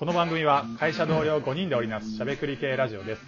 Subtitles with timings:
[0.00, 3.22] この番組は会社同僚5人で織りなすしゃべくり系ラジオです。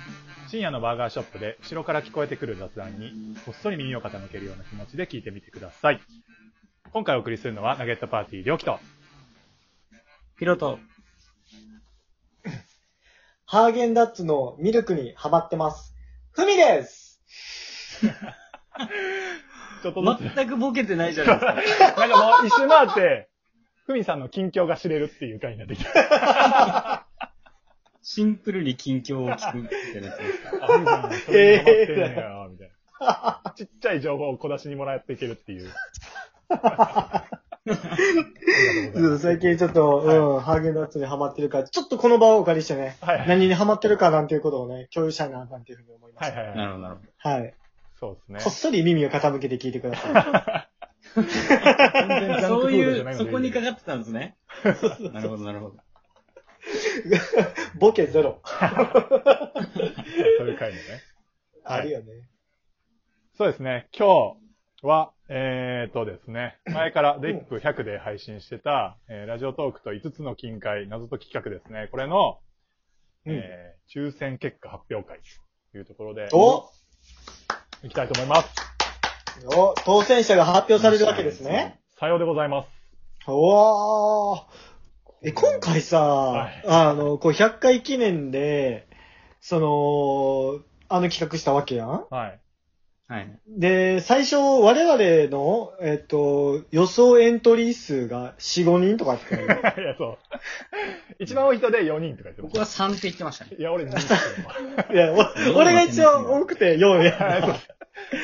[0.49, 6.01] 深夜のバーガーショップで後ろから聞こえてくる雑談にこっそり耳を傾けるような気持ちで聞いてみてください。
[6.95, 8.79] 今回お送りするのはナゲットパーティー、りょうきと。
[10.39, 10.79] ピロト。
[13.45, 15.95] ハーゲンダッツのミルクにハマってます。
[16.31, 17.21] ふみです
[19.83, 21.85] ちょっとずつ、全くボケてないじゃないですか。
[22.01, 23.29] なんかもう一周回って、
[23.93, 27.07] ふみさんの近況が知れるっていう回になってきた。
[28.03, 30.59] シンプルに近況を聞くみたいなやつですか？
[30.63, 33.53] あ、 ふみさん、それにハマってんねや、みたいな。
[33.55, 35.71] ちっちゃい情報を小出しにもらっていけるっていう。
[38.95, 46.39] うん最近ちょっと、うん、ハーゲンダッツにハマってるから、ちょっとこの場をお借りしてね、はいはい何にハマってるかなんていうことをね、共有したいな、なんていうふうに思いました。
[46.41, 46.67] はいはいはい。
[46.67, 47.55] なるほど、なるほはい。
[48.01, 48.41] そうですね。
[48.43, 50.72] こっそり耳を傾けて聞いてくださ全然ジャンクど。
[52.43, 54.37] そういう、そこにかかってたんですね。
[55.13, 55.77] なるほど、なるほど。
[55.77, 55.79] い。
[57.79, 58.41] ボケゼロ。
[58.45, 60.83] そういう回のね。
[61.65, 62.07] はいあるよね。
[63.37, 63.89] そうですね。
[63.97, 64.37] 今
[64.81, 71.89] 日は、えーとですね、前からデイップ100で配信してた、えーラジオトークと5つの近海謎解き企画ですね。
[71.93, 72.41] これの、
[73.27, 75.21] うんえー抽選結果発表会
[75.73, 76.65] というところで、お
[77.85, 78.72] いきたいと思います。
[79.57, 81.81] お当選者が発表されるわけですね。
[81.99, 82.69] さようでございます。
[83.27, 84.43] おー。
[85.25, 88.89] え、今回さ、はいあの、こう100回記念で、
[89.41, 92.41] その、あの企画したわけやんはい。
[93.09, 93.39] はい。
[93.47, 100.19] で、最初、我々の、えっと、予想エントリー数が4、5人とかって言ってたよいや、そう。
[101.19, 103.51] 一番多い人で4人とか言ってま僕は3って言ってましたね。
[103.55, 103.61] す。
[103.61, 107.61] いや、俺2人って いや、お俺が一応多くて4や。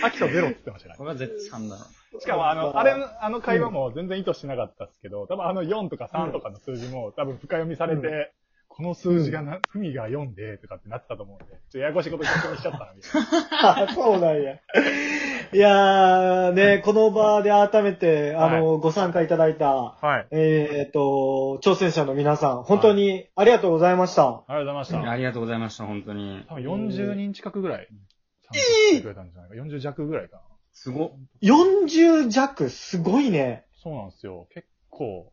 [0.03, 0.95] アキトゼロって言ってましたね。
[0.97, 1.87] これは絶賛だな。
[2.21, 8.33] しかも、あの、あれ、あの会話も全然意図してなかったですけど、多分あの4とか3とかの数字も多分深読みされて、う
[8.69, 13.83] この数字がな、ふみが4で、とかってなってたと思うんで、ちょっとややこしいこと確認しちゃったな、みたいな。
[13.91, 14.55] あそうなんや。
[15.53, 20.27] いやー、ね、この場で改めて、あの、ご参加いただいた、はい。
[20.31, 24.29] えっと、挑戦者の皆さん、本当にありがとうございました。
[24.29, 25.11] ありがとうございました。
[25.11, 26.45] ありがとうございました、本当に。
[26.49, 27.89] 多分40人近くぐらい
[28.53, 29.55] 参加してくれたんじゃないか。
[29.57, 30.43] 40弱ぐらいかな。
[30.73, 31.13] すごっ。
[31.43, 33.65] 40弱、すごいね。
[33.83, 34.47] そうなんですよ。
[34.53, 35.33] 結構。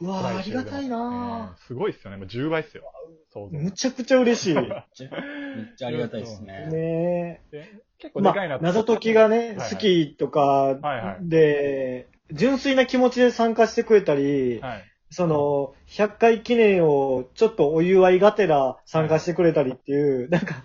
[0.00, 2.16] うわー、ありがたいなすごいっすよね。
[2.18, 2.84] もう10倍っすよ。
[3.32, 3.58] 想像。
[3.58, 4.54] むちゃくちゃ嬉しい。
[4.54, 6.68] ねめっちゃありがたいですね。
[6.72, 7.40] え。
[7.50, 14.84] で結構でまかいなあ、謎解きがね、はい好きとかはいはいで、純粋な気持ちで参加してくれたり、はい。
[15.10, 20.64] その、100回記念をちょっとお祝いがてら参加してくれたりっていう、なんか、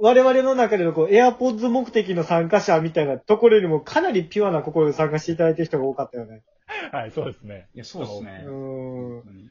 [0.00, 6.42] 我々の中でのこう、エアポッズ目的の参加者みたいなところよりもかなりピュアな心で参加していただいてる人が多かったよね。
[6.92, 7.68] はい、そうですね。
[7.74, 8.50] いや、そうですねう。
[8.50, 8.52] ー
[9.20, 9.50] ん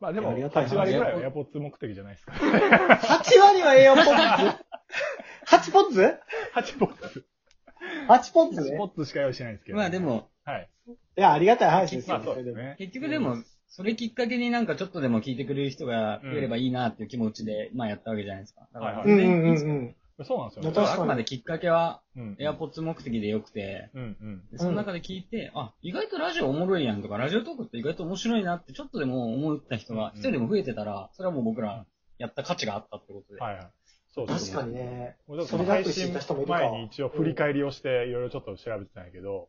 [0.00, 2.32] まあでも、ありがたい8割ぐらいはエアポッツ目的じゃないですか。
[2.32, 4.10] 8割はエアポッズ
[5.46, 6.18] ?8 ポッズ
[6.54, 7.26] ？8ポッツ。
[8.08, 8.84] ?8 ポッズ？8ねポ。
[8.84, 9.78] ッツしか用意してないんですけど。
[9.78, 9.98] まあで。
[9.98, 10.70] も、はい。
[10.88, 12.76] いや、ありがたい話ですよまあそうですね。
[12.78, 13.36] 結局でも、
[13.70, 18.66] それきっかけになんかちょっとでも聞いてくれる人が増えればいいなっていう気持ちで、まあやったわけじゃないですか。
[18.74, 19.94] だからはいうんうんうんうん。
[20.24, 20.72] そうなんですよね。
[20.72, 22.36] 確かにあくまできっかけは、うん。
[22.40, 24.42] エアポッツ目的でよくて、うんうん。
[24.50, 31.86] でその中で聞いて、あ、意外とラジオおもろいやんとか、ラジオトークって意外と面白いなってちょっとでも思った人がうん一人でも増えてたら、それはもう僕ら
[32.18, 33.40] やった価値があったってことで。
[33.40, 33.70] はいはい。
[34.12, 35.16] そうです確かにね。
[35.46, 36.58] それだと知った人もいるか。
[36.58, 39.48] 前に一応振り返りをして、いろいろちょっと調べてたんやけど、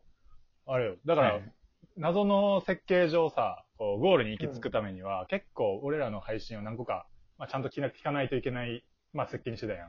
[0.66, 0.96] あれよ。
[1.04, 1.52] だから、はい
[1.96, 9.88] 謎の設計上さ、こう、ゴールに行き着くためには、結構俺らの配信を何個か、まあ、ちゃんと聞かないといけない、まあ、設計にしてたやん。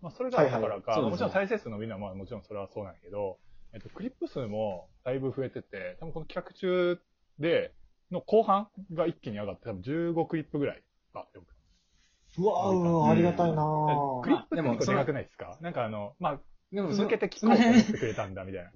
[0.00, 3.38] まあ、それがたからか、はいはいもちろん再生数伸びるのは、まあ、もちろんそれはそうなんやけど、
[3.74, 6.98] えっと、クリップ数もだいぶ増えてて、多分この企画中
[7.38, 7.74] で、
[8.10, 10.82] の後半が一気に上がって、多分15クリップぐらい
[11.12, 15.58] がよくうわうん、ありがたいなぁクリップでもでかくないですか？
[15.60, 16.40] なんかあの、まあ、
[16.72, 18.70] でも続けて聞こうと思ってくれたんだ、みたいな。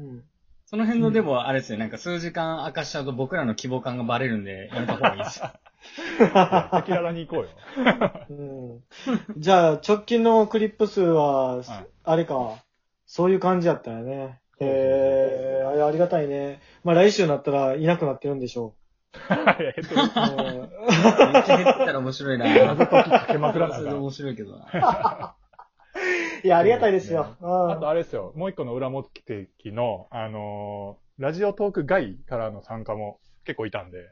[0.00, 0.24] うん。
[0.72, 5.50] その辺のでもあれですよ、なんか数時間明かしちゃうと僕らの希望感がバレるんで、やめた方がいいですよ。
[6.32, 7.50] 赤裸々に行こうよ。
[8.30, 8.80] うん
[9.36, 11.66] じゃあ、直近のクリップ数は、はい
[12.04, 12.56] あれか、
[13.04, 14.40] そういう感じやったよね。
[14.58, 16.62] そうそうそうえー、あれありがたいね。
[16.84, 18.74] まあ来週になったらいなくなってるんでしょ
[19.28, 19.98] えっとう。
[19.98, 22.46] うんめっちゃ減ってたら面白いな。
[22.46, 25.34] 謎解きかけまくらなあかんそ面白いけどな。
[26.44, 27.36] いや、ありがたいですよ。
[27.40, 34.10] うんあとあれですよ、もう一個の裏目的の、あのーラジオトーク外からの参加も結構いたんで、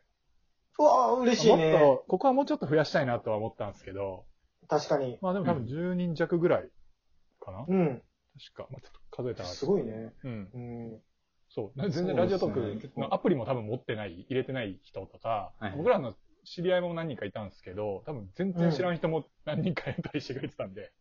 [0.79, 1.73] うわ嬉しいもっね。
[1.73, 4.27] と、ここはもうちょっと増やしたいなとは思ったんですけど、
[4.69, 5.19] 確かに。
[5.21, 6.69] まあでも多分10人弱ぐらい
[7.41, 8.03] かな、うん。
[8.55, 8.69] 確か。
[8.71, 9.49] まあちょっと数えたら。
[9.49, 10.13] すごいね。
[10.23, 10.51] うん。
[10.55, 11.01] うん。
[11.49, 11.91] そう。
[11.91, 20.93] 全然ラジオトークのアプリも多分持ってない、入れてない人とか、はい僕らの知り合いも何人かいたんですけど、多分全然知らん人も何人かエントリーしてくれてたんで、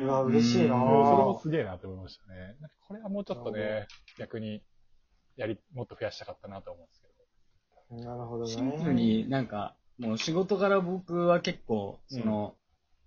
[0.00, 1.42] うわ、嬉しいなそれもぁ。
[1.42, 2.56] すげえなと思いましたね。
[2.60, 3.86] なんかこれはもうちょっとね、
[4.18, 4.62] 逆に、
[5.36, 7.06] やり、もっと増やしたかったなと思うんですけ
[7.90, 8.50] なるほどね。
[8.50, 12.54] シンプルになんか、もう仕事から僕は結構、その、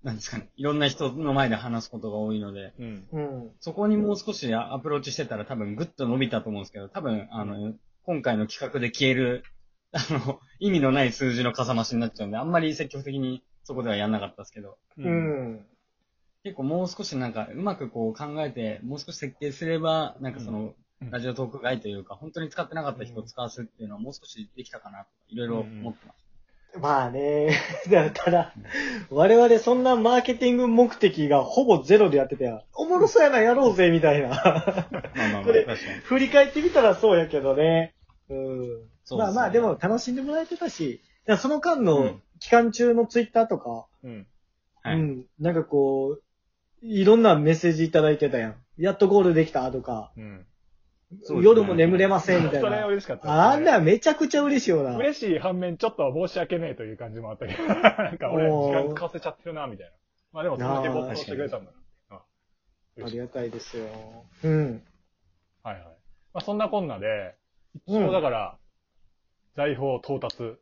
[0.03, 2.85] なんですかね、いろんな人の前で話すことが多いので、ど。
[2.85, 3.07] うん。
[3.11, 3.51] うん。
[3.59, 9.43] そこにもう少しアプローチしてたら多分グッと伸びたと思うんですけど、多分、あの、今回の企画で消える、
[9.91, 15.09] あの、意味のない数字のかさ増しになっちゃうんで、あんまり積極的にそこではやんなかったですけど、う。
[15.09, 15.65] ん。
[16.43, 20.75] 結構もう少しなんか、うまくこう考えて、もう少し設計すれば、なんかその、うん
[21.11, 26.77] ラジオトーク外というか、本当に使ってなかった人を使わすっていうのはもう少しできたかなとか、いろいろ思ってます。
[26.77, 27.57] まあね、
[27.89, 28.53] だただ、
[29.09, 34.27] 我々そんなマーケティング目的がほぼゼロでやっててや、おもろそうやな、やろうぜ、みたいな。
[34.27, 35.43] まあまあ。
[36.03, 37.95] 振り返ってみたらそうやけどね。
[38.29, 39.17] うん。
[39.17, 41.01] まあまあ、でも楽しんでもらえてたし、
[41.37, 44.27] その間うのん期間中のツイッターとか、うん。
[44.83, 44.95] はい。
[44.95, 46.23] うん、なんかこう、
[46.81, 48.55] いろんなメッセージいただいてたやん。
[48.77, 50.45] やっとゴールできたとか、うん。
[51.09, 52.85] そうですね夜も眠れませんみたいそれな。
[52.85, 54.95] 嬉しかったですね、あんなめちゃくちゃ嬉しいよな。
[54.95, 59.93] 嬉しい反面、ちょっと申し訳ねえという感じもあったけど、 なんか俺、おー時間使わせちゃってるな、みたいな。
[60.31, 62.17] まあでも、それだけ没頭してくれたんだな。
[62.17, 62.21] あ
[63.03, 63.85] ありがたいですよ。
[64.43, 64.83] うん。
[65.63, 65.83] はいはい。
[65.83, 65.91] ま
[66.35, 67.35] あそんなこんなで、
[67.87, 68.57] 一うん応だから、
[69.55, 70.57] 財宝を到達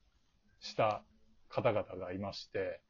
[0.59, 1.03] した
[1.49, 2.81] 方々がいまして、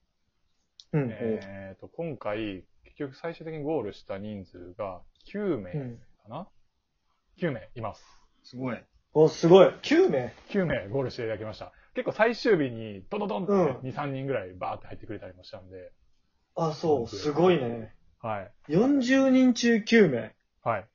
[0.94, 1.09] うん。
[1.12, 5.01] えっと、今回、結局最終的にゴールした人数が
[5.34, 5.98] 9名うん。
[6.24, 6.48] かな、
[7.39, 8.04] ?9 名います。
[8.44, 8.78] すごい。
[9.13, 9.68] お、すごい。
[9.68, 11.72] 9名？9名ゴールしていただきました。
[11.94, 15.92] 結構最終日にドドドンってうん2、3人ぐらいバーって入ってくれたりもしたんで、
[16.56, 17.07] あ、そう。
[17.07, 17.94] すごいね。
[18.22, 18.51] はい。
[18.69, 20.36] 40人中9名。
[20.63, 20.86] はい。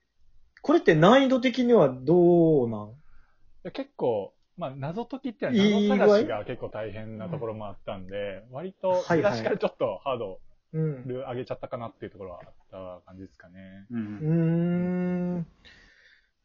[0.62, 2.94] これって難易度的にはどうなん？
[3.65, 10.41] で結構、まあ、謎解きっていういいのは謎探しが結構大変なところもあったんで、割と、はいはい出だしからちょっとハード
[10.72, 11.06] うん。
[11.06, 13.86] ル上げちゃったかなっていうところはあった感じですかね。
[13.90, 13.96] う。
[13.96, 15.40] うんーん。
[15.40, 15.44] い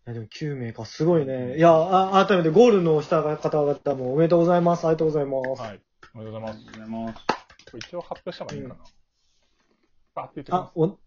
[0.06, 1.58] や、でも9名か、すごいね。
[1.58, 4.86] いや、あ改めてゴールのした方々もおめでとうございます。
[4.86, 5.62] ありがとうございます。
[5.62, 5.82] はい。
[6.14, 6.58] おめでとうございます。
[6.58, 7.26] ありがとうございます。
[7.72, 8.76] これ一応発表した方がいいかな。
[10.16, 10.70] バーって言ってきます、。
[10.70, 11.00] あお、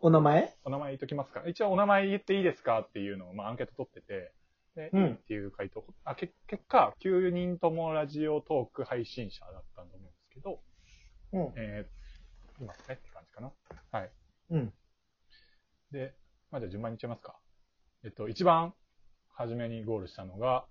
[0.00, 0.54] お名前？
[0.64, 1.42] お名前言っときますか。
[1.46, 4.32] 一応お名前言っていいですかっていうのを、まあ、アンケート取ってて、
[4.76, 5.84] で、うんいいっていう回答。
[6.04, 10.60] あ、け結果、9人ともラジオトーク配信者だったと思うんですけど、
[11.32, 11.52] うん。
[11.56, 12.01] えー、
[12.64, 13.52] いますねって感じかな。
[13.90, 14.10] はい。
[14.50, 14.72] うん。
[15.90, 16.14] で、
[16.50, 17.36] まあ、じゃあ順番にいっちゃいますか。
[18.04, 18.74] えっと、一番
[19.30, 20.66] 初めにゴールしたのが、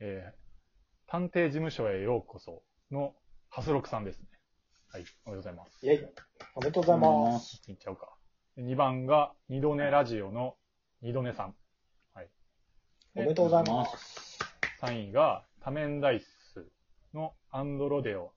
[0.00, 3.14] えー、探偵事務所へようこその
[3.48, 4.26] ハスロクさんですね。
[4.88, 5.86] はい、おめでとうございます。
[5.86, 6.08] イェイ。
[6.54, 7.62] おめでとうございます。
[7.68, 8.14] いっちゃうか。
[8.56, 10.56] で2番が、二度寝ラジオの
[11.02, 11.54] 二度寝さん。
[12.14, 12.28] はい。
[13.16, 14.38] おめでとうございます。
[14.80, 16.66] 3位が、多面ダイス
[17.12, 18.32] のアンドロデオ、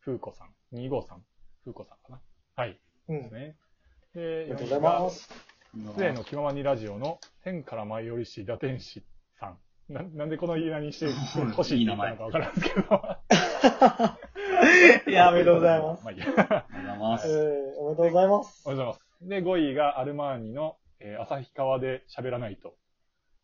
[0.00, 0.54] フーコさん。
[0.76, 1.18] 253。
[1.64, 2.20] フーコさんかな。
[2.58, 2.76] はい。
[3.08, 3.22] うん。
[3.22, 3.56] ですね。
[4.16, 5.28] あで、りがとうございます。
[5.94, 9.04] 失礼の気ままにラジオの天から舞い降りし打天使
[9.38, 9.58] さん。
[9.88, 11.06] ななんでこの言い名にして
[11.54, 12.82] ほしいって言ったのかわからんですけど。
[15.08, 16.04] い や、おめでとうございます。
[16.04, 16.26] まあいいや。
[16.26, 17.28] ありがとうございまえす。
[17.28, 17.30] ー、
[17.78, 18.62] おめでとうございます。
[18.66, 19.00] おはようございます。
[19.22, 22.74] で、5位がアルマーニの、えー、旭川で喋らないと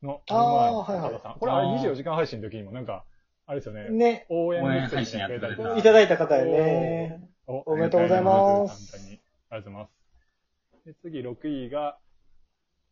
[0.03, 1.39] のアルマーニあーはいはい高田さん。
[1.39, 3.05] これあれ24時間配信の時にもなんか、
[3.47, 7.34] あれですよね、ね、応援応援メッセージくれたりとかいただいた方よね。
[7.47, 9.21] おおめでとうございます簡単に。
[9.51, 10.87] ありがとうございます。
[10.87, 11.99] で、次、6位が、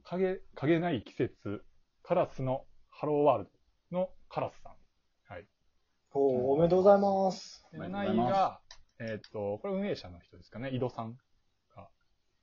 [0.05, 1.65] 影、影ない季節、
[2.03, 3.51] カラスのハローワール
[3.91, 4.73] ドのカラスさん。
[5.33, 5.47] はい。
[6.13, 7.65] おおめでとうございます。
[7.73, 8.61] でおめでとうござ7位が、
[9.01, 11.17] えっ、と、これ運営者の人ですかね、井戸さん。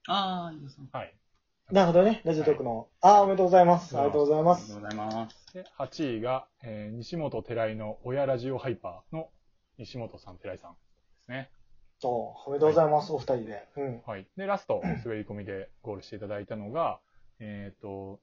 [0.07, 0.87] ああ、いいですね。
[0.91, 1.13] はい。
[1.71, 2.87] なるほどね、ラジオトークの。
[3.01, 3.95] あー、おめでとうございます。
[3.95, 4.73] ありがとうございます。
[4.73, 5.53] ありがとうございます。
[5.53, 9.29] で、8位が、えー西本寺井の親ラジオハイパーの
[9.77, 10.77] 西本さん、寺井さんで
[11.25, 11.51] すね。
[12.07, 13.67] おおめでとうございます、お二人で。
[13.77, 14.01] うん。
[14.05, 14.27] はい。
[14.37, 16.99] で、ラスト、滑り込みでゴールしていただいたのが、
[17.39, 18.19] えっ、と、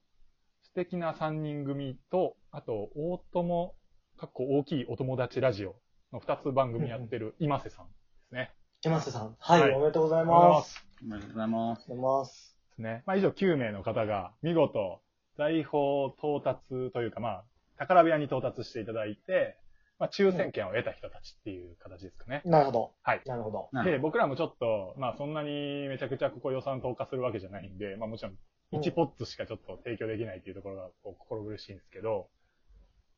[0.62, 3.74] 素敵な3人組と、あと、大友、
[4.16, 5.76] かっこ大きいお友達ラジオ
[6.12, 7.92] の2つ番組やってる今瀬さんで
[8.28, 8.52] すね。
[8.82, 9.36] 山瀬さん。
[9.38, 10.48] はい、はいおめでとうございま。
[10.48, 10.86] ますす。
[11.02, 11.80] おめでとうございます。
[11.80, 12.56] ありがとうございます。
[12.70, 13.02] ですね。
[13.06, 15.00] まあ、以上9名の方が、見事、
[15.36, 17.44] 財宝到達というか、まあ、
[17.78, 19.58] 宝部屋に到達していただいて、
[19.98, 22.42] まあ、抽選券を得た人たちっていう形ですかね。
[22.44, 22.92] なるほど。
[23.02, 23.22] はい。
[23.24, 23.68] なるほど。
[23.72, 28.32] で、なる僕らもちょっと、まあそんなにめちゃくちゃここ予算投下するわけじゃないんで、まあもちろん
[28.72, 32.28] うん1ポッツしかちょっと提供できないっていうところがこう心苦しいんですけど、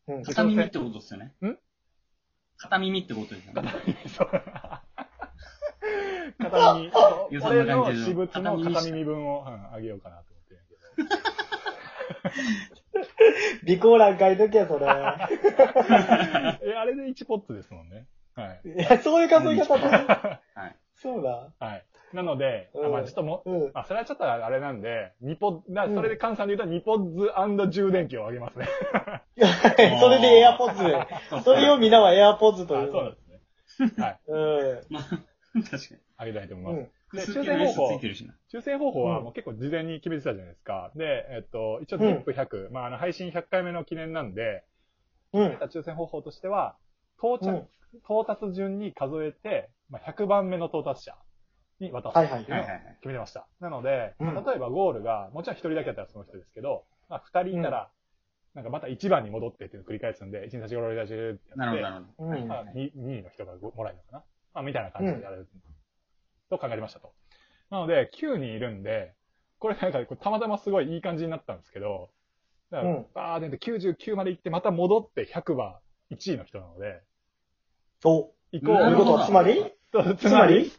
[0.06, 0.22] うん。
[0.22, 1.34] 片耳ってことですよね。
[1.42, 1.58] ん？
[2.58, 3.72] 片耳ってことですよね。
[4.16, 4.28] そう
[6.38, 6.92] 片耳、
[7.30, 11.37] 予算俺の私物の片耳分を、うん、あげようかなと思ってるんや
[13.64, 14.86] 備考欄書いとけや、それ。
[16.62, 18.06] え、あれで1ポッツですもんね。
[18.34, 18.68] はい。
[18.68, 19.84] いや、そういう数え方で。
[19.88, 20.76] はい。
[20.94, 21.52] そうだ。
[21.58, 21.84] はい。
[22.12, 23.70] なので、あうんまあちょっともう、うん。
[23.74, 28.68] あ、それはちょっとあれなんで、ニポ、なうんそれで換算で言うと、ニポッズ充電器をあげますね。
[30.00, 31.06] それでエアポッズで。
[31.42, 32.90] それをみんなはエアポッズあ、という。
[32.90, 33.16] そう
[33.78, 34.02] ですね。
[34.02, 34.20] はい。
[34.26, 34.86] うん。
[34.90, 36.00] まあ、確かに。
[36.16, 36.97] あげたいと思います。
[37.12, 37.18] うん。
[37.18, 38.00] で、数抽選方法。
[38.52, 40.92] 抽選方法はうんもう結構事前に決めてたじゃないですか。
[40.94, 44.64] で、えっと、一応うん ZIP100、まあ、あの、配信100回目の記念なんで、
[45.32, 45.46] うん。
[45.56, 46.76] 抽選方法としては、
[47.18, 47.68] 到着、うん
[48.04, 51.16] 到達順に数えて、まあ、100番目の到達者
[51.80, 52.66] に渡すっていうのを
[53.00, 53.48] 決めてました。
[53.60, 57.90] なので、うんまあ例えばゴールが、もちろん1人だけだったらその人ですけど、まあ、2人いたら、
[58.54, 62.30] なんかまた1番に戻ってっていうのを繰り返すんで、1、2、3、4、5、6、7、8ってやって、なるほど、なるほど。
[62.30, 64.24] うんまあ、2, 2位の人がもらえるのかな。
[64.52, 65.48] まあ、みたいな感じでやる、
[66.48, 67.12] と考えましたと。
[67.70, 69.14] なので、9人いるんで、
[69.58, 72.10] これなんかたまたますごいいい感じになったんですけど、
[72.70, 75.76] だからうん、バーって99まで行って、また戻って100番
[76.10, 77.02] 1位の人なので、
[78.04, 78.30] お。
[78.52, 80.72] 以ということなるほどは、つまり降、つまり？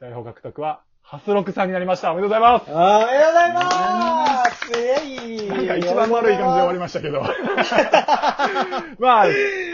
[0.00, 2.12] 大砲獲得は、ハスロクさんになりました。
[2.12, 2.64] おめでとうございます。
[2.68, 7.22] あーおめでとうございますイェイなんか一番悪い感じで終わりましたけど。
[8.98, 9.26] まあ、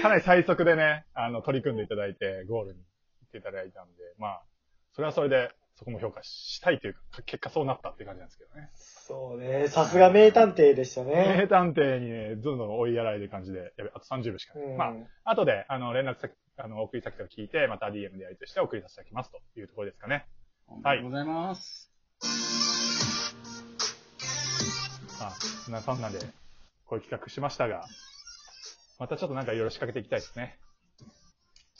[0.02, 2.84] かなり最速でね、あの、取り組んでいただいて、ゴールに行
[3.32, 4.42] っていただいたんで、まあ、
[4.92, 8.70] それはそれで、そこも評価したいというか、結果そうなったっていう感じなんですけどね。
[8.74, 9.68] そうね。
[9.68, 11.38] さすが名探偵でしたね。
[11.38, 14.64] 名探偵にね、どんどん追いやられる感じで、やべ、あと30秒しかない。
[14.66, 14.84] うんま
[15.24, 20.26] あ、後で、あの、連絡先、あの、送り先とか聞いて、また DM でやりとして送りさせていただきますというところですかね。
[20.68, 21.90] おめでとうございます。
[25.18, 26.18] まあ、そんなそんなんで、
[26.84, 27.86] こういう企画しましたが、
[28.98, 30.58] またちょっとなんかいろいろ仕掛けていきたいですね。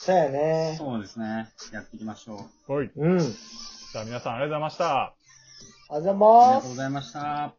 [0.05, 0.77] そうやね。
[0.77, 1.49] そうですね。
[1.73, 2.35] やっていきましょ
[2.69, 2.73] う。
[2.73, 2.91] はい。
[2.97, 3.19] うん。
[3.19, 5.17] じゃあ皆さんありがとうございました。
[5.89, 6.75] あざありまーすがとうご。
[6.77, 7.57] ざいました。